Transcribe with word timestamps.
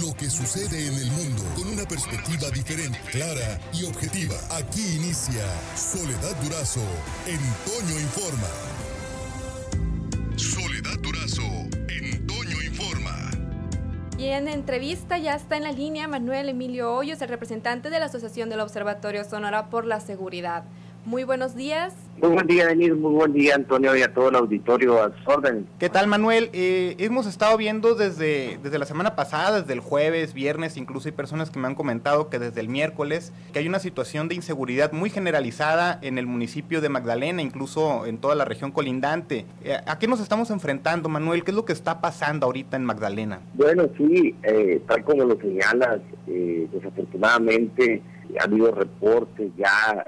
lo 0.00 0.14
que 0.14 0.30
sucede 0.30 0.86
en 0.86 0.94
el 0.94 1.10
mundo 1.10 1.42
con 1.54 1.68
una 1.68 1.84
perspectiva 1.84 2.48
diferente, 2.50 2.98
clara 3.10 3.60
y 3.74 3.84
objetiva. 3.84 4.34
Aquí 4.50 4.96
inicia 4.96 5.44
Soledad 5.76 6.34
Durazo 6.42 6.80
en 7.26 7.34
Informa. 8.00 8.48
Soledad 10.36 10.98
Durazo 11.00 11.42
en 11.88 12.06
Informa. 12.64 13.30
Y 14.16 14.28
en 14.28 14.48
entrevista 14.48 15.18
ya 15.18 15.34
está 15.34 15.56
en 15.56 15.64
la 15.64 15.72
línea 15.72 16.08
Manuel 16.08 16.48
Emilio 16.48 16.94
Hoyos, 16.94 17.20
el 17.20 17.28
representante 17.28 17.90
de 17.90 17.98
la 17.98 18.06
Asociación 18.06 18.48
del 18.48 18.60
Observatorio 18.60 19.24
Sonora 19.24 19.68
por 19.68 19.84
la 19.84 20.00
Seguridad. 20.00 20.64
Muy 21.04 21.24
buenos 21.24 21.56
días. 21.56 21.94
Muy 22.20 22.30
buen 22.30 22.46
día, 22.46 22.66
Denise. 22.66 22.94
Muy 22.94 23.12
buen 23.12 23.32
día, 23.32 23.56
Antonio, 23.56 23.96
y 23.96 24.02
a 24.02 24.14
todo 24.14 24.28
el 24.28 24.36
auditorio 24.36 25.02
a 25.02 25.12
sus 25.16 25.26
órdenes. 25.26 25.64
¿Qué 25.80 25.88
tal, 25.88 26.06
Manuel? 26.06 26.48
Eh, 26.52 26.94
hemos 26.98 27.26
estado 27.26 27.56
viendo 27.56 27.96
desde, 27.96 28.60
desde 28.62 28.78
la 28.78 28.86
semana 28.86 29.16
pasada, 29.16 29.62
desde 29.62 29.72
el 29.72 29.80
jueves, 29.80 30.32
viernes, 30.32 30.76
incluso 30.76 31.08
hay 31.08 31.12
personas 31.12 31.50
que 31.50 31.58
me 31.58 31.66
han 31.66 31.74
comentado 31.74 32.30
que 32.30 32.38
desde 32.38 32.60
el 32.60 32.68
miércoles, 32.68 33.32
que 33.52 33.58
hay 33.58 33.66
una 33.66 33.80
situación 33.80 34.28
de 34.28 34.36
inseguridad 34.36 34.92
muy 34.92 35.10
generalizada 35.10 35.98
en 36.02 36.18
el 36.18 36.26
municipio 36.28 36.80
de 36.80 36.88
Magdalena, 36.88 37.42
incluso 37.42 38.06
en 38.06 38.18
toda 38.18 38.36
la 38.36 38.44
región 38.44 38.70
colindante. 38.70 39.44
Eh, 39.64 39.76
¿A 39.84 39.98
qué 39.98 40.06
nos 40.06 40.20
estamos 40.20 40.50
enfrentando, 40.50 41.08
Manuel? 41.08 41.42
¿Qué 41.42 41.50
es 41.50 41.56
lo 41.56 41.64
que 41.64 41.72
está 41.72 42.00
pasando 42.00 42.46
ahorita 42.46 42.76
en 42.76 42.84
Magdalena? 42.84 43.40
Bueno, 43.54 43.88
sí, 43.98 44.36
eh, 44.44 44.80
tal 44.86 45.02
como 45.02 45.24
lo 45.24 45.36
señalas, 45.40 46.00
desafortunadamente 46.26 48.00
ha 48.38 48.44
habido 48.44 48.70
reportes 48.70 49.50
ya 49.58 50.06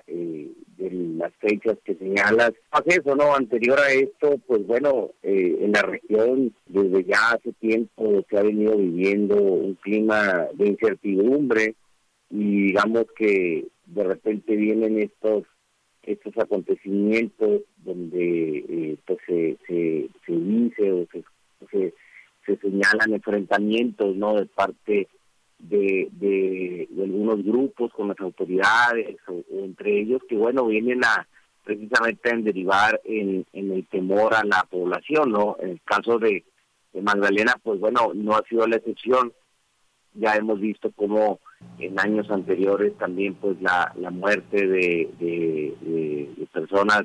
de 0.76 0.90
las 0.90 1.32
fechas 1.36 1.76
que 1.84 1.94
señalas. 1.94 2.52
Hace 2.70 3.00
eso, 3.00 3.14
¿no? 3.14 3.34
Anterior 3.34 3.78
a 3.78 3.92
esto, 3.92 4.38
pues 4.46 4.66
bueno, 4.66 5.10
eh, 5.22 5.58
en 5.60 5.72
la 5.72 5.82
región 5.82 6.54
desde 6.66 7.04
ya 7.04 7.32
hace 7.32 7.52
tiempo 7.54 8.24
se 8.28 8.38
ha 8.38 8.42
venido 8.42 8.76
viviendo 8.76 9.36
un 9.36 9.74
clima 9.74 10.48
de 10.54 10.68
incertidumbre 10.68 11.74
y 12.30 12.66
digamos 12.66 13.04
que 13.16 13.66
de 13.86 14.04
repente 14.04 14.56
vienen 14.56 14.98
estos 14.98 15.44
estos 16.02 16.36
acontecimientos 16.36 17.62
donde 17.78 18.58
eh, 18.68 18.96
pues 19.06 19.18
se, 19.26 19.56
se, 19.66 20.08
se 20.26 20.32
dice 20.32 20.92
o 20.92 21.06
se, 21.10 21.24
se, 21.70 21.94
se 22.44 22.56
señalan 22.56 23.14
enfrentamientos 23.14 24.14
no 24.14 24.34
de 24.34 24.46
parte 24.46 25.08
de, 25.68 26.08
de, 26.12 26.88
algunos 27.02 27.44
grupos 27.44 27.92
con 27.92 28.08
las 28.08 28.20
autoridades, 28.20 29.16
entre 29.50 30.00
ellos 30.00 30.22
que, 30.28 30.36
bueno, 30.36 30.66
vienen 30.66 31.04
a 31.04 31.26
precisamente 31.64 32.30
a 32.30 32.36
derivar 32.36 33.00
en, 33.04 33.46
en 33.52 33.72
el 33.72 33.86
temor 33.86 34.34
a 34.34 34.44
la 34.44 34.66
población, 34.70 35.32
¿no? 35.32 35.56
En 35.60 35.70
el 35.70 35.80
caso 35.82 36.18
de, 36.18 36.44
Magdalena, 37.02 37.56
pues 37.60 37.80
bueno, 37.80 38.12
no 38.14 38.36
ha 38.36 38.42
sido 38.48 38.68
la 38.68 38.76
excepción. 38.76 39.32
Ya 40.14 40.36
hemos 40.36 40.60
visto 40.60 40.92
cómo 40.94 41.40
en 41.80 41.98
años 41.98 42.30
anteriores 42.30 42.96
también 42.98 43.34
pues 43.34 43.60
la, 43.60 43.92
la 43.96 44.10
muerte 44.10 44.64
de, 44.64 45.10
de, 45.18 46.46
personas 46.52 47.02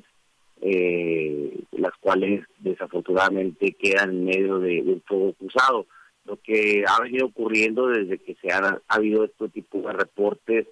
eh, 0.61 1.59
las 1.71 1.93
cuales 1.99 2.45
desafortunadamente 2.59 3.75
quedan 3.79 4.11
en 4.11 4.25
medio 4.25 4.59
de, 4.59 4.81
un 4.81 5.01
fuego 5.07 5.33
cruzado 5.33 5.87
lo 6.29 6.37
que 6.41 6.83
ha 6.87 7.01
venido 7.01 7.25
ocurriendo 7.25 7.87
desde 7.87 8.19
que 8.19 8.35
se 8.35 8.51
ha, 8.51 8.79
habido 8.87 9.25
este 9.25 9.49
tipo 9.49 9.81
de 9.81 9.93
reportes 9.93 10.67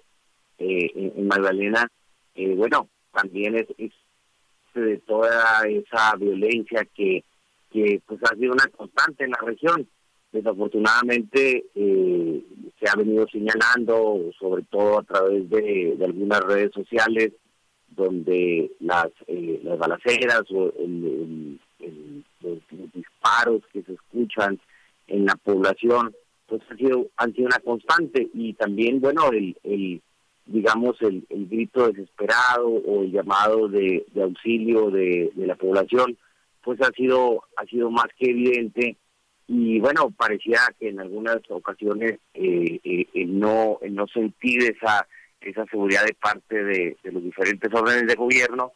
eh, 0.58 1.12
en, 1.16 1.26
Magdalena, 1.26 1.90
eh, 2.34 2.54
bueno, 2.54 2.88
también 3.12 3.56
es, 3.56 3.66
de 4.74 4.98
toda 4.98 5.62
esa 5.66 6.14
violencia 6.16 6.86
que, 6.94 7.24
que 7.72 8.00
pues 8.06 8.20
ha 8.22 8.36
sido 8.36 8.52
una 8.52 8.68
constante 8.68 9.24
en 9.24 9.30
la 9.32 9.40
región. 9.44 9.88
Desafortunadamente 10.30 11.64
eh, 11.74 12.44
se 12.78 12.88
ha 12.88 12.94
venido 12.94 13.26
señalando, 13.26 14.30
sobre 14.38 14.62
todo 14.64 15.00
a 15.00 15.02
través 15.02 15.50
de, 15.50 15.98
algunas 16.04 16.40
redes 16.40 16.70
sociales, 16.72 17.32
donde 17.88 18.70
las, 18.78 19.08
las 19.26 19.78
balaceras 19.78 20.42
o 20.50 20.72
los 22.40 22.60
disparos 22.92 23.62
que 23.72 23.82
se 23.82 23.94
escuchan 23.94 24.60
en 25.08 25.26
la 25.26 25.34
población, 25.36 26.14
pues 26.46 26.62
ha 26.70 26.76
sido, 26.76 27.06
han 27.16 27.34
sido 27.34 27.46
una 27.46 27.58
constante. 27.58 28.28
Y 28.32 28.54
también, 28.54 29.00
bueno, 29.00 29.30
el, 29.32 29.56
el 29.64 30.00
digamos, 30.46 31.00
el, 31.02 31.26
el 31.28 31.46
grito 31.46 31.88
desesperado 31.88 32.68
o 32.68 33.02
el 33.02 33.12
llamado 33.12 33.68
de, 33.68 34.06
auxilio 34.20 34.90
de, 34.90 35.30
la 35.36 35.56
población, 35.56 36.16
pues 36.62 36.80
ha 36.80 36.90
sido, 36.92 37.44
ha 37.56 37.64
sido 37.66 37.90
más 37.90 38.06
que 38.18 38.30
evidente. 38.30 38.96
Y 39.46 39.80
bueno, 39.80 40.10
parecía 40.10 40.58
que 40.78 40.88
en 40.88 41.00
algunas 41.00 41.38
ocasiones 41.48 42.18
eh, 42.34 42.80
eh, 42.84 43.06
el 43.14 43.38
no 43.38 43.78
el 43.80 43.94
no 43.94 44.06
sentir 44.06 44.62
esa 44.62 45.06
esa 45.40 45.64
seguridad 45.66 46.04
de 46.04 46.14
parte 46.14 46.64
de, 46.64 46.96
los 47.04 47.22
diferentes 47.22 47.72
órdenes 47.72 48.06
de 48.06 48.14
gobierno, 48.14 48.72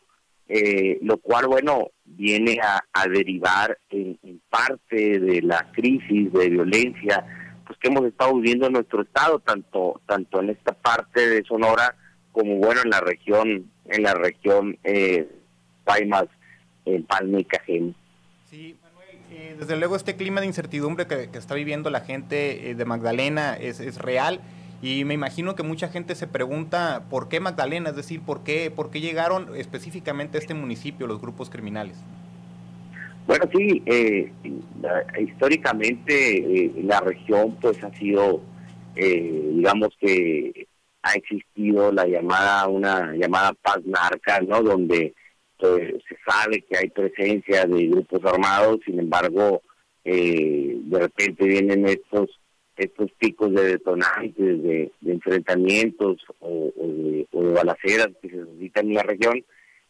eh, 0.49 0.99
lo 1.03 1.19
cual, 1.19 1.47
bueno, 1.47 1.91
viene 2.05 2.59
a, 2.63 3.09
derivar 3.09 3.79
en, 3.91 4.19
parte 4.49 5.19
de 5.19 5.41
la 5.43 5.71
crisis 5.73 6.31
de 6.33 6.51
violencia 6.51 7.25
pues 7.67 7.79
que 7.79 7.89
hemos 7.89 8.05
estado 8.05 8.35
viviendo 8.35 8.67
en 8.67 8.75
nuestro 8.75 9.03
estado, 9.03 9.39
tanto 9.39 10.01
tanto 10.07 10.41
en 10.41 10.51
esta 10.51 10.73
parte 10.73 11.27
de 11.27 11.43
Sonora 11.45 11.97
como, 12.33 12.57
bueno, 12.57 12.83
en 12.85 12.91
la 12.91 13.01
región, 13.01 13.71
en 13.87 14.03
la 14.03 14.15
región 14.15 14.79
eh, 14.85 15.29
Paimas, 15.85 16.27
en 16.85 17.05
Palma 17.05 17.41
y 17.41 17.45
Cajén. 17.45 17.95
Sí, 18.51 18.77
Manuel, 18.83 19.19
eh, 19.31 19.57
desde 19.59 19.77
luego 19.77 19.97
este 19.97 20.17
clima 20.17 20.41
de 20.41 20.49
incertidumbre 20.49 21.07
que, 21.07 21.31
está 21.33 21.55
viviendo 21.55 21.89
la 21.89 22.01
gente 22.01 22.71
eh, 22.71 22.75
de 22.75 22.85
Magdalena 22.85 23.57
es, 23.57 23.81
es 23.81 23.99
real 23.99 24.41
y 24.83 25.05
me 25.05 25.15
imagino 25.15 25.55
que 25.55 25.63
mucha 25.63 25.89
gente 25.89 26.17
se 26.17 26.27
pregunta 26.27 27.05
por 27.09 27.29
qué 27.29 27.39
Magdalena, 27.39 27.91
es 27.91 27.97
decir, 27.97 28.21
por 28.21 28.43
qué, 28.43 28.69
por 28.71 28.91
qué 28.91 29.01
llegaron 29.01 29.55
específicamente 29.55 30.37
a 30.37 30.41
este 30.41 30.55
municipio 30.55 31.07
los 31.07 31.21
grupos 31.21 31.49
criminales. 31.49 32.03
Bueno, 33.25 33.45
sí, 33.55 33.81
eh, 33.87 34.33
históricamente 35.21 36.65
eh, 36.65 36.73
la 36.83 36.99
región 36.99 37.57
pues 37.61 37.83
ha 37.85 37.97
sido, 37.97 38.43
eh, 38.97 39.51
digamos 39.55 39.91
que 40.01 40.67
ha 41.03 41.13
existido 41.13 41.93
la 41.93 42.05
llamada, 42.07 42.67
una 42.67 43.15
llamada 43.15 43.53
paz 43.63 43.79
narca, 43.85 44.41
¿no? 44.41 44.63
Donde 44.63 45.15
pues, 45.59 45.95
se 46.09 46.17
sabe 46.29 46.63
que 46.63 46.77
hay 46.77 46.89
presencia 46.89 47.67
de 47.67 47.87
grupos 47.87 48.25
armados, 48.25 48.81
sin 48.85 48.99
embargo, 48.99 49.63
de 50.05 50.99
repente 50.99 51.47
vienen 51.47 51.87
estos 51.87 52.29
estos 52.77 53.11
picos 53.13 53.53
de 53.53 53.65
detonantes, 53.65 54.35
de, 54.37 54.91
enfrentamientos 55.07 56.25
o, 56.41 56.73
de, 56.77 57.27
balaceras 57.33 58.09
que 58.21 58.31
se 58.31 58.37
necesitan 58.37 58.89
en 58.89 58.95
la 58.95 59.03
región. 59.03 59.45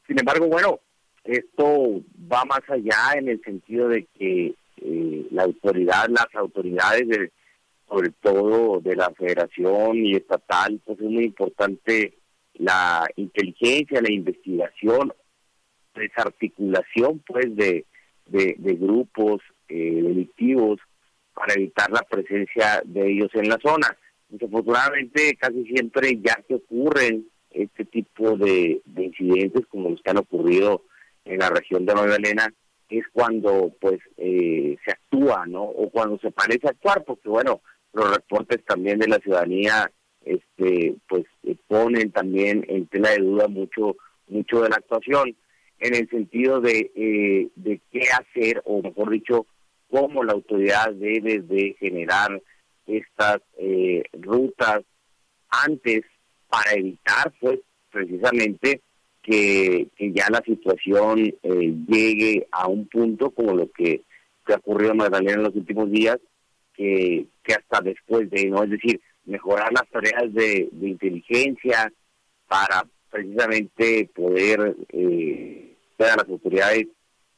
Sin 0.06 0.18
embargo, 0.18 0.48
bueno, 0.48 0.80
esto 1.24 2.02
va 2.30 2.44
más 2.44 2.62
allá 2.68 3.16
en 3.16 3.28
el 3.28 3.40
sentido 3.42 3.88
de 3.88 4.06
que 4.18 4.54
eh, 4.78 5.26
la 5.30 5.44
autoridad, 5.44 6.08
las 6.08 6.34
autoridades, 6.34 7.08
de, 7.08 7.30
sobre 7.88 8.10
todo 8.20 8.80
de 8.80 8.96
la 8.96 9.10
federación 9.10 9.96
y 9.96 10.16
estatal, 10.16 10.80
pues 10.84 10.98
es 10.98 11.08
muy 11.08 11.24
importante 11.24 12.14
la 12.54 13.08
inteligencia, 13.16 14.02
la 14.02 14.12
investigación, 14.12 15.12
desarticulación 15.94 17.22
pues 17.26 17.54
de, 17.54 17.84
de, 18.26 18.74
grupos 18.74 19.40
eh, 19.68 20.00
delictivos 20.02 20.80
para 21.34 21.54
evitar 21.54 21.90
la 21.90 22.02
presencia 22.02 22.82
de 22.84 23.10
ellos 23.10 23.30
en 23.34 23.48
la 23.48 23.58
zona. 23.62 23.96
Desafortunadamente, 24.28 25.36
casi 25.38 25.64
siempre 25.64 26.18
ya 26.22 26.42
que 26.46 26.54
ocurren 26.54 27.26
este 27.50 27.84
tipo 27.84 28.36
de, 28.36 28.80
incidentes 28.96 29.66
como 29.68 29.90
los 29.90 30.00
que 30.02 30.10
han 30.10 30.18
ocurrido 30.18 30.84
en 31.24 31.38
la 31.38 31.50
región 31.50 31.84
de 31.84 31.94
Magdalena, 31.94 32.52
es 32.88 33.04
cuando 33.12 33.72
pues 33.80 34.00
eh, 34.16 34.76
se 34.84 34.90
actúa, 34.90 35.46
¿no? 35.46 35.62
O 35.62 35.90
cuando 35.90 36.18
se 36.18 36.30
parece 36.30 36.68
actuar, 36.68 37.04
porque 37.04 37.28
bueno, 37.28 37.62
los 37.92 38.14
reportes 38.14 38.64
también 38.64 38.98
de 38.98 39.08
la 39.08 39.18
ciudadanía 39.18 39.90
este 40.24 40.94
pues 41.08 41.24
ponen 41.66 42.12
también 42.12 42.64
en 42.68 42.86
tela 42.86 43.10
de 43.10 43.18
duda 43.18 43.48
mucho 43.48 43.96
mucho 44.28 44.62
de 44.62 44.68
la 44.68 44.76
actuación 44.76 45.34
en 45.78 45.94
el 45.94 46.08
sentido 46.10 46.60
de, 46.60 46.92
eh, 46.94 47.48
de 47.56 47.80
qué 47.90 48.02
hacer 48.02 48.62
o 48.64 48.82
mejor 48.82 49.10
dicho 49.10 49.46
cómo 49.92 50.24
la 50.24 50.32
autoridad 50.32 50.90
debe 50.92 51.40
de 51.40 51.76
generar 51.78 52.40
estas 52.86 53.42
eh, 53.58 54.02
rutas 54.14 54.80
antes 55.50 56.00
para 56.48 56.72
evitar 56.72 57.30
pues 57.38 57.60
precisamente 57.90 58.80
que, 59.22 59.88
ya 59.98 60.28
la 60.30 60.42
situación 60.44 61.20
eh, 61.42 61.74
llegue 61.86 62.48
a 62.50 62.68
un 62.68 62.88
punto 62.88 63.30
como 63.30 63.54
lo 63.54 63.70
que, 63.70 64.00
ha 64.46 64.56
ocurrido 64.56 64.92
en 64.92 64.96
Magdalena 64.96 65.34
en 65.34 65.42
los 65.44 65.54
últimos 65.54 65.90
días, 65.90 66.18
que, 66.74 67.26
que 67.44 67.52
hasta 67.52 67.80
después 67.80 68.28
de, 68.30 68.46
¿no? 68.46 68.64
Es 68.64 68.70
decir, 68.70 69.00
mejorar 69.24 69.72
las 69.72 69.88
tareas 69.90 70.32
de, 70.32 70.68
inteligencia 70.80 71.92
para 72.48 72.84
precisamente 73.10 74.10
poder 74.14 74.74
eh, 74.88 75.76
a 75.98 76.16
las 76.16 76.28
autoridades 76.28 76.88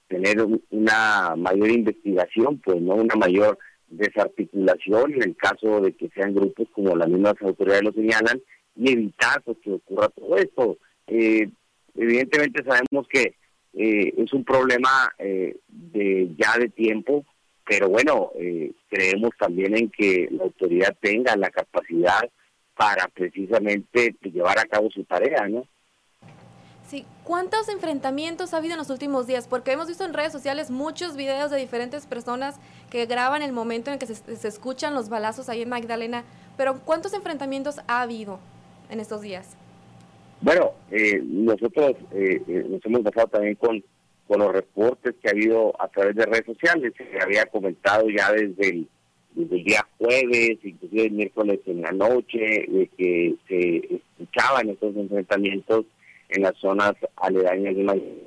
tener 0.08 0.36
una 0.70 1.34
mayor 1.36 1.70
investigación, 1.70 2.58
pues 2.58 2.80
no 2.80 2.94
una 2.94 3.14
mayor 3.14 3.58
desarticulación 3.88 5.14
en 5.14 5.22
el 5.22 5.36
caso 5.36 5.80
de 5.80 5.92
que 5.92 6.08
sean 6.10 6.34
grupos 6.34 6.68
como 6.72 6.96
las 6.96 7.08
mismas 7.08 7.34
autoridades 7.40 7.84
lo 7.84 7.92
señalan 7.92 8.40
y 8.76 8.92
evitar 8.92 9.42
pues, 9.42 9.58
que 9.62 9.72
ocurra 9.72 10.08
todo 10.08 10.36
esto. 10.36 10.78
Eh, 11.06 11.48
evidentemente 11.96 12.64
sabemos 12.64 13.06
que 13.08 13.34
eh, 13.74 14.14
es 14.16 14.32
un 14.32 14.44
problema 14.44 15.12
eh, 15.18 15.56
de 15.68 16.30
ya 16.36 16.58
de 16.58 16.68
tiempo, 16.68 17.24
pero 17.66 17.88
bueno, 17.88 18.30
creemos 18.90 19.30
también 19.38 19.74
en 19.74 19.88
que 19.88 20.28
la 20.30 20.44
autoridad 20.44 20.94
tenga 21.00 21.34
la 21.34 21.48
capacidad 21.48 22.28
para 22.76 23.08
precisamente 23.08 24.14
llevar 24.22 24.58
a 24.58 24.66
cabo 24.66 24.90
su 24.90 25.04
tarea, 25.04 25.48
¿no? 25.48 25.66
¿Cuántos 27.25 27.69
enfrentamientos 27.69 28.55
ha 28.55 28.58
habido 28.58 28.75
en 28.75 28.79
los 28.79 28.91
últimos 28.91 29.26
días? 29.26 29.49
Porque 29.49 29.73
hemos 29.73 29.88
visto 29.88 30.05
en 30.05 30.14
redes 30.14 30.32
sociales 30.32 30.70
muchos 30.70 31.17
videos 31.17 31.50
de 31.50 31.58
diferentes 31.58 32.06
personas 32.06 32.56
que 32.91 33.06
graban 33.06 33.43
el 33.43 33.52
momento 33.52 33.91
en 33.91 33.99
que 33.99 34.06
se, 34.06 34.49
escuchan 34.49 34.94
los 34.94 35.08
balazos 35.08 35.49
ahí 35.49 35.62
en 35.62 35.69
Magdalena, 35.69 36.25
pero 36.56 36.81
¿cuántos 36.85 37.12
enfrentamientos 37.14 37.81
ha 37.88 38.02
habido 38.02 38.38
en 38.91 39.00
estos 39.00 39.23
días? 39.23 39.56
Bueno, 40.41 40.73
eh, 40.91 41.20
nosotros 41.25 41.96
eh, 42.12 42.43
eh, 42.46 42.67
nos 42.69 42.85
hemos 42.85 43.02
basado 43.02 43.29
también 43.29 43.55
con, 43.55 43.82
con 44.29 44.41
los 44.41 44.52
reportes 44.52 45.14
que 45.23 45.29
ha 45.29 45.32
habido 45.32 45.75
a 45.81 45.88
través 45.88 46.14
de 46.17 46.26
redes 46.26 46.46
sociales. 46.46 46.93
Se 46.96 47.23
había 47.23 47.46
comentado 47.46 48.08
ya 48.11 48.31
desde 48.31 48.69
el, 48.69 48.88
desde 49.35 49.56
el 49.56 49.64
día 49.64 49.87
jueves, 49.99 50.58
inclusive 50.62 51.06
el 51.06 51.12
miércoles 51.12 51.61
en 51.67 51.82
la 51.82 51.93
noche, 51.93 52.67
de 52.69 52.91
que 52.96 53.35
se 53.49 54.02
escuchaban 54.19 54.69
estos 54.69 54.94
enfrentamientos 54.94 55.87
en 56.34 56.42
las 56.42 56.56
zonas 56.56 56.94
aledañas 57.16 57.76
de 57.76 57.84
Miami. 57.84 58.22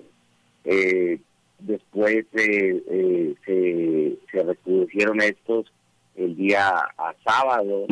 Eh, 0.63 1.19
después 1.59 2.25
eh, 2.33 3.33
se, 3.45 4.17
se 4.31 4.43
recrudecieron 4.43 5.21
estos 5.21 5.71
el 6.15 6.35
día 6.35 6.69
a 6.97 7.13
sábado. 7.23 7.85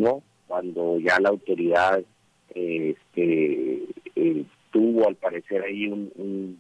Cuando 0.48 1.00
ya 1.00 1.20
la 1.20 1.30
autoridad 1.30 2.04
este, 2.54 3.84
eh, 4.16 4.44
tuvo 4.72 5.08
al 5.08 5.16
parecer 5.16 5.64
ahí 5.64 5.88
un, 5.88 6.12
un, 6.16 6.60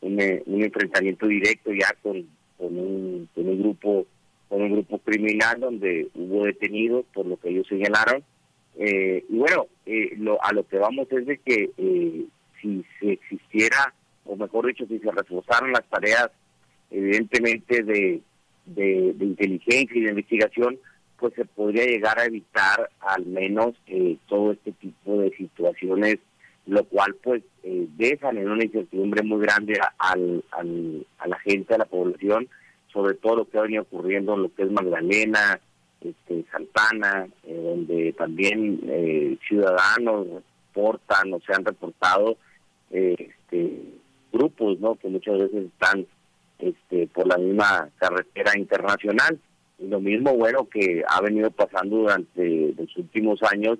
un, 0.00 0.62
enfrentamiento 0.62 1.26
directo 1.26 1.72
ya 1.72 1.94
con, 2.02 2.26
con, 2.58 2.78
un, 2.78 3.28
con 3.34 3.48
un 3.48 3.62
grupo 3.62 4.06
con 4.48 4.62
un 4.62 4.72
grupo 4.72 4.98
criminal 4.98 5.60
donde 5.60 6.08
hubo 6.16 6.44
detenidos 6.44 7.04
por 7.14 7.24
lo 7.24 7.36
que 7.36 7.50
ellos 7.50 7.68
señalaron 7.68 8.24
y 8.76 9.36
bueno 9.36 9.66
lo, 10.16 10.42
a 10.42 10.52
lo 10.52 10.66
que 10.66 10.78
vamos 10.78 11.06
es 11.12 11.24
de 11.24 11.38
que 11.38 11.70
si 12.60 12.84
se 12.98 13.12
existiera, 13.12 13.94
o 14.24 14.36
mejor 14.36 14.66
dicho, 14.66 14.86
si 14.86 14.98
se 14.98 15.10
reforzaran 15.10 15.72
las 15.72 15.84
tareas, 15.88 16.30
evidentemente, 16.90 17.82
de, 17.82 18.20
de, 18.66 19.14
inteligencia 19.20 19.96
y 19.96 20.02
de 20.02 20.10
investigación, 20.10 20.78
pues 21.18 21.34
se 21.34 21.44
podría 21.44 21.84
llegar 21.84 22.18
a 22.18 22.24
evitar 22.24 22.90
al 23.00 23.26
menos 23.26 23.74
eh, 23.86 24.16
todo 24.26 24.52
este 24.52 24.72
tipo 24.72 25.20
de 25.20 25.30
situaciones, 25.36 26.18
lo 26.66 26.84
cual 26.84 27.14
pues 27.22 27.42
eh, 27.62 27.86
dejan 27.96 28.38
en 28.38 28.50
una 28.50 28.64
incertidumbre 28.64 29.22
muy 29.22 29.40
grande 29.40 29.78
al, 29.98 30.44
a 30.50 31.26
la 31.26 31.38
gente, 31.40 31.74
a 31.74 31.78
la 31.78 31.84
población, 31.84 32.48
sobre 32.92 33.14
todo 33.14 33.36
lo 33.36 33.48
que 33.48 33.58
ha 33.58 33.62
venido 33.62 33.82
ocurriendo 33.82 34.34
en 34.34 34.42
lo 34.42 34.54
que 34.54 34.62
es 34.62 34.70
Magdalena, 34.70 35.60
este, 36.00 36.44
Santana, 36.50 37.28
eh, 37.44 37.62
donde 37.62 38.14
también 38.14 39.38
ciudadanos 39.46 40.26
reportan 40.68 41.34
o 41.34 41.40
se 41.40 41.52
han 41.52 41.64
reportado 41.64 42.38
este, 42.90 43.82
grupos 44.32 44.78
no 44.80 44.96
que 44.96 45.08
muchas 45.08 45.38
veces 45.38 45.66
están 45.66 46.06
este, 46.58 47.06
por 47.08 47.26
la 47.26 47.38
misma 47.38 47.88
carretera 47.96 48.58
internacional. 48.58 49.38
Y 49.78 49.86
lo 49.88 50.00
mismo 50.00 50.36
bueno 50.36 50.68
que 50.68 51.02
ha 51.08 51.20
venido 51.22 51.50
pasando 51.50 51.98
durante 51.98 52.74
los 52.76 52.94
últimos 52.96 53.42
años 53.42 53.78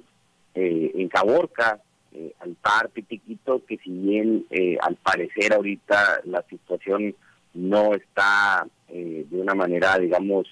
eh, 0.55 0.91
en 0.95 1.09
Caborca 1.09 1.81
eh, 2.13 2.33
al 2.41 2.55
par 2.55 2.89
Pitiquito 2.89 3.63
que 3.67 3.77
si 3.79 3.91
bien 3.91 4.47
eh, 4.51 4.77
al 4.81 4.97
parecer 4.97 5.53
ahorita 5.53 6.23
la 6.25 6.43
situación 6.49 7.15
no 7.55 7.95
está 7.95 8.67
de 8.89 9.27
una 9.31 9.55
manera 9.55 9.97
digamos 9.99 10.49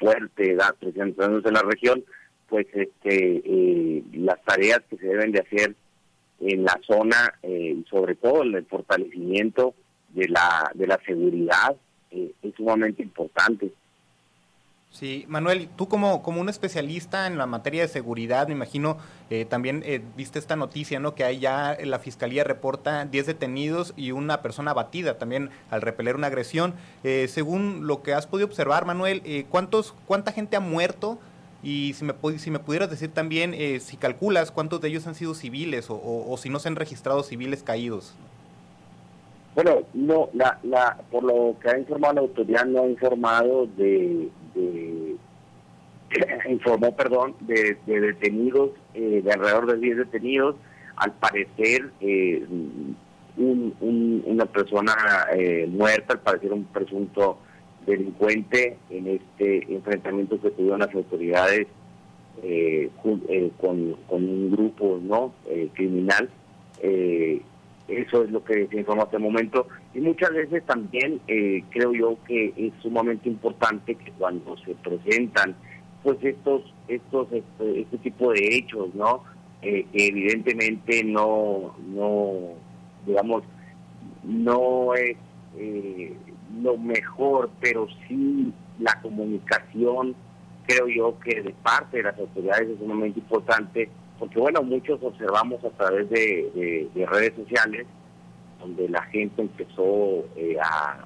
fuerte 0.00 0.56
da 0.56 0.72
presentándose 0.72 1.46
en 1.46 1.54
la 1.54 1.62
región 1.62 2.04
pues 2.48 2.66
este 2.72 4.02
las 4.14 4.42
tareas 4.42 4.80
que 4.90 4.96
se 4.96 5.06
deben 5.06 5.30
de 5.30 5.40
hacer 5.40 5.76
en 6.40 6.64
la 6.64 6.78
zona 6.86 7.34
eh, 7.42 7.76
y 7.78 7.84
sobre 7.88 8.14
todo 8.14 8.42
el 8.42 8.64
fortalecimiento 8.66 9.74
de 10.10 10.28
la, 10.28 10.70
de 10.74 10.86
la 10.86 11.00
seguridad 11.04 11.76
eh, 12.10 12.32
es 12.42 12.54
sumamente 12.54 13.02
importante. 13.02 13.72
Sí, 14.90 15.26
Manuel, 15.28 15.68
tú 15.76 15.86
como, 15.86 16.22
como 16.22 16.40
un 16.40 16.48
especialista 16.48 17.26
en 17.26 17.36
la 17.36 17.44
materia 17.44 17.82
de 17.82 17.88
seguridad, 17.88 18.48
me 18.48 18.54
imagino, 18.54 18.96
eh, 19.28 19.44
también 19.44 19.84
viste 20.16 20.38
esta 20.38 20.56
noticia, 20.56 20.98
¿no? 20.98 21.14
Que 21.14 21.24
ahí 21.24 21.40
ya 21.40 21.76
la 21.84 21.98
Fiscalía 21.98 22.42
reporta 22.42 23.04
10 23.04 23.26
detenidos 23.26 23.92
y 23.98 24.12
una 24.12 24.40
persona 24.40 24.70
abatida 24.70 25.18
también 25.18 25.50
al 25.70 25.82
repeler 25.82 26.16
una 26.16 26.28
agresión. 26.28 26.74
según 27.02 27.86
lo 27.86 28.02
que 28.02 28.14
has 28.14 28.26
podido 28.26 28.46
observar, 28.46 28.86
Manuel, 28.86 29.22
¿cuántos, 29.50 29.94
¿cuánta 30.06 30.32
gente 30.32 30.56
ha 30.56 30.60
muerto 30.60 31.18
y 31.62 31.92
si 31.94 32.04
me, 32.04 32.14
si 32.38 32.50
me 32.50 32.60
pudieras 32.60 32.90
decir 32.90 33.10
también, 33.10 33.52
eh, 33.52 33.80
si 33.80 33.96
calculas 33.96 34.52
cuántos 34.52 34.80
de 34.80 34.88
ellos 34.88 35.06
han 35.06 35.14
sido 35.14 35.34
civiles 35.34 35.86
o, 35.88 36.36
si 36.38 36.50
no 36.50 36.60
se 36.60 36.68
han 36.68 36.76
registrado 36.76 37.22
civiles 37.22 37.62
caídos. 37.62 38.14
Bueno, 39.54 39.82
no, 39.92 40.28
la, 40.34 40.60
la, 40.62 40.98
por 41.10 41.24
lo 41.24 41.56
que 41.60 41.68
ha 41.68 41.78
informado 41.78 42.14
la 42.14 42.20
autoridad, 42.20 42.64
no 42.64 42.82
ha 42.82 42.88
informado 42.88 43.66
de, 43.76 44.28
de 44.54 45.16
informó, 46.48 46.94
perdón, 46.94 47.34
de, 47.40 47.76
detenidos, 47.86 48.70
eh, 48.94 49.20
de 49.24 49.32
alrededor 49.32 49.66
de 49.66 49.78
10 49.78 49.96
detenidos. 49.96 50.54
Al 50.94 51.12
parecer, 51.12 51.90
eh, 52.00 52.46
un, 53.36 54.22
una 54.26 54.46
persona 54.46 54.94
muerta, 55.68 56.14
al 56.14 56.20
parecer 56.20 56.52
un 56.52 56.64
presunto 56.64 57.38
delincuente 57.88 58.76
en 58.90 59.06
este 59.08 59.72
enfrentamiento 59.72 60.40
que 60.40 60.50
tuvieron 60.50 60.80
las 60.80 60.94
autoridades 60.94 61.66
eh, 62.42 62.90
eh, 63.28 63.50
con, 63.60 63.96
un 64.10 64.50
grupo 64.52 65.00
no 65.02 65.32
eh, 65.48 65.68
criminal. 65.74 66.28
eso 67.88 68.22
es 68.22 68.30
lo 68.30 68.44
que 68.44 68.66
se 68.68 68.76
informa 68.76 69.04
hasta 69.04 69.16
el 69.16 69.22
momento. 69.22 69.66
Y 69.94 70.00
muchas 70.00 70.32
veces 70.32 70.62
también 70.64 71.20
creo 71.70 71.92
yo 71.94 72.18
que 72.26 72.52
es 72.56 72.72
sumamente 72.82 73.28
importante 73.28 73.94
que 73.94 74.12
cuando 74.12 74.56
se 74.58 74.74
presentan 74.74 75.56
pues 76.02 76.18
estos 76.22 76.62
estos 76.86 77.26
este, 77.32 77.80
este 77.80 77.98
tipo 77.98 78.32
de 78.32 78.56
hechos, 78.56 78.94
¿no? 78.94 79.24
que 79.62 79.84
evidentemente 79.92 81.02
no 81.02 81.74
no 81.88 82.54
digamos 83.06 83.42
no 84.22 84.94
es 84.94 85.16
lo 86.62 86.76
mejor, 86.76 87.07
pero 87.60 87.86
sí 88.06 88.52
la 88.78 89.00
comunicación, 89.00 90.14
creo 90.66 90.88
yo 90.88 91.18
que 91.20 91.42
de 91.42 91.54
parte 91.62 91.98
de 91.98 92.04
las 92.04 92.18
autoridades 92.18 92.68
es 92.68 92.78
sumamente 92.78 93.18
importante, 93.18 93.88
porque 94.18 94.38
bueno, 94.38 94.62
muchos 94.62 95.02
observamos 95.02 95.64
a 95.64 95.70
través 95.70 96.08
de, 96.10 96.88
redes 96.94 97.34
sociales, 97.34 97.86
donde 98.60 98.88
la 98.88 99.02
gente 99.04 99.42
empezó 99.42 100.24
eh, 100.36 100.56
a, 100.60 101.04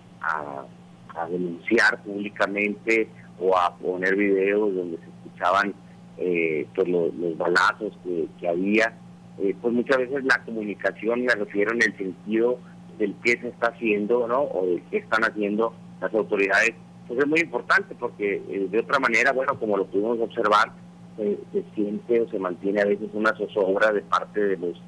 denunciar 1.31 2.03
públicamente 2.03 3.07
o 3.39 3.57
a 3.57 3.77
poner 3.77 4.17
videos 4.17 4.75
donde 4.75 4.97
se 4.97 5.05
escuchaban 5.05 5.75
eh, 6.17 6.67
pues 6.75 6.89
los, 6.89 7.37
balazos 7.37 7.93
que, 8.41 8.49
había, 8.49 8.95
eh, 9.39 9.55
pues 9.61 9.75
muchas 9.75 9.99
veces 9.99 10.25
la 10.25 10.43
comunicación 10.45 11.25
me 11.25 11.35
refiero 11.35 11.73
en 11.73 11.83
el 11.83 11.97
sentido 11.99 12.59
del 12.99 13.15
qué 13.23 13.39
se 13.41 13.49
está 13.49 13.69
haciendo, 13.69 14.27
¿no? 14.27 14.43
O 14.43 14.67
de 14.67 14.83
qué 14.91 14.99
están 14.99 15.23
haciendo 15.25 15.75
las 16.03 16.15
autoridades, 16.15 16.75
pues 17.07 17.21
es 17.21 17.27
muy 17.27 17.41
importante 17.41 17.95
porque 17.95 18.43
eh, 18.49 18.67
de 18.71 18.79
otra 18.81 18.99
manera, 18.99 19.33
bueno, 19.33 19.59
como 19.59 19.77
lo 19.77 19.87
pudimos 19.87 20.19
observar, 20.21 20.73
eh, 21.19 21.39
se 21.53 21.65
siente 21.75 22.21
o 22.21 22.29
se 22.29 22.39
mantiene 22.39 22.81
a 22.81 22.87
veces 22.87 23.09
una 23.13 23.35
zozobra 23.37 23.93
de 23.93 24.03
parte 24.03 24.41
de 24.41 24.57
los 24.57 24.81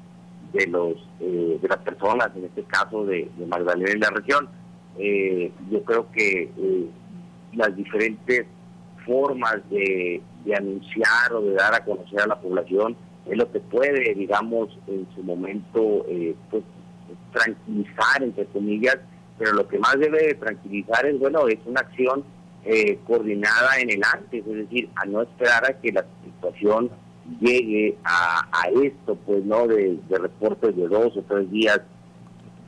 de 0.53 0.67
los 0.67 0.95
eh, 1.19 1.59
de 1.61 1.67
las 1.67 1.79
personas, 1.79 2.29
en 2.35 2.45
este 2.45 2.63
caso 2.63 3.05
de, 3.05 3.29
Magdalena 3.47 3.91
en 3.91 3.99
la 3.99 4.09
región. 4.09 4.49
yo 5.69 5.83
creo 5.83 6.11
que 6.11 6.49
las 7.53 7.75
diferentes 7.75 8.45
formas 9.05 9.57
de, 9.69 10.21
de 10.45 10.55
anunciar 10.55 11.33
o 11.33 11.41
de 11.41 11.53
dar 11.53 11.73
a 11.75 11.83
conocer 11.83 12.21
a 12.21 12.27
la 12.27 12.39
población 12.39 12.95
es 13.29 13.37
lo 13.37 13.51
que 13.51 13.59
puede, 13.59 14.13
digamos, 14.13 14.77
en 14.87 15.07
su 15.13 15.23
momento, 15.23 16.05
pues 16.49 16.63
tranquilizar, 17.33 18.23
entre 18.23 18.45
comillas, 18.45 18.97
pero 19.37 19.53
lo 19.53 19.67
que 19.67 19.79
más 19.79 19.97
debe 19.99 20.33
tranquilizar 20.35 21.05
es, 21.05 21.19
bueno, 21.19 21.47
es 21.47 21.59
una 21.65 21.81
acción 21.81 22.23
eh, 22.63 22.99
coordinada 23.05 23.77
en 23.79 23.91
el 23.91 24.01
antes, 24.03 24.45
es 24.45 24.55
decir, 24.55 24.89
a 24.95 25.05
no 25.05 25.21
esperar 25.21 25.69
a 25.69 25.79
que 25.79 25.91
la 25.91 26.05
situación 26.23 26.89
llegue 27.39 27.97
a, 28.03 28.41
esto, 28.83 29.15
pues, 29.25 29.43
¿no? 29.45 29.67
De, 29.67 29.99
reportes 30.09 30.75
de 30.75 30.87
dos 30.87 31.15
o 31.17 31.21
tres 31.23 31.49
días, 31.51 31.81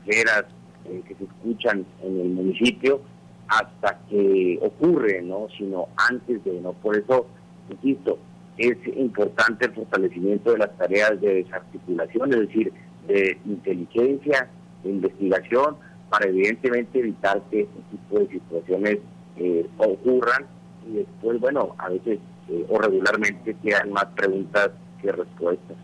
eh, 0.06 1.02
que 1.06 1.14
se 1.14 1.24
escuchan 1.24 1.84
en 2.02 2.20
el 2.20 2.28
municipio, 2.28 3.00
hasta 3.48 3.98
que 4.08 4.58
ocurre, 4.62 5.22
¿no? 5.22 5.48
Sino 5.56 5.88
antes 6.08 6.44
de, 6.44 6.60
¿no? 6.60 6.72
Por 6.74 6.96
eso, 6.96 7.26
insisto, 7.70 8.18
es 8.58 8.76
importante 8.96 9.66
el 9.66 9.74
fortalecimiento 9.74 10.52
de 10.52 10.58
las 10.58 10.76
tareas 10.76 11.20
de 11.20 11.44
desarticulación, 11.44 12.32
es 12.34 12.40
decir, 12.40 12.72
de 13.06 13.38
inteligencia, 13.46 14.48
de 14.82 14.90
investigación, 14.90 15.76
para 16.08 16.26
evidentemente 16.28 16.98
evitar 16.98 17.42
que 17.50 17.62
este 17.62 17.80
tipo 17.90 18.18
de 18.20 18.28
situaciones 18.28 18.98
eh, 19.36 19.66
ocurran 19.78 20.46
y 20.88 20.96
después, 20.96 21.38
bueno, 21.40 21.74
a 21.78 21.88
veces 21.88 22.18
eh, 22.48 22.66
o 22.68 22.78
regularmente 22.78 23.54
quedan 23.62 23.92
más 23.92 24.06
preguntas 24.16 24.70
que 25.00 25.12
respuestas. 25.12 25.76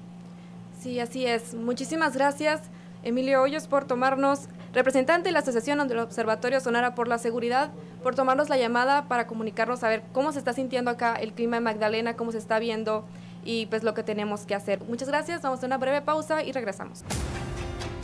Sí, 0.78 0.98
así 1.00 1.26
es. 1.26 1.54
Muchísimas 1.54 2.14
gracias, 2.14 2.62
Emilio 3.02 3.42
Hoyos, 3.42 3.68
por 3.68 3.84
tomarnos, 3.84 4.48
representante 4.72 5.28
de 5.28 5.32
la 5.32 5.38
Asociación 5.40 5.86
del 5.86 5.98
Observatorio 5.98 6.60
Sonara 6.60 6.94
por 6.94 7.06
la 7.06 7.18
Seguridad, 7.18 7.70
por 8.02 8.14
tomarnos 8.14 8.48
la 8.48 8.56
llamada 8.56 9.08
para 9.08 9.26
comunicarnos 9.26 9.84
a 9.84 9.88
ver 9.88 10.02
cómo 10.12 10.32
se 10.32 10.38
está 10.38 10.52
sintiendo 10.52 10.90
acá 10.90 11.14
el 11.14 11.32
clima 11.32 11.58
en 11.58 11.62
Magdalena, 11.62 12.16
cómo 12.16 12.32
se 12.32 12.38
está 12.38 12.58
viendo 12.58 13.04
y 13.44 13.66
pues 13.66 13.82
lo 13.82 13.94
que 13.94 14.02
tenemos 14.02 14.46
que 14.46 14.54
hacer. 14.54 14.80
Muchas 14.88 15.08
gracias, 15.08 15.42
vamos 15.42 15.62
a 15.62 15.66
una 15.66 15.78
breve 15.78 16.02
pausa 16.02 16.42
y 16.42 16.52
regresamos. 16.52 17.04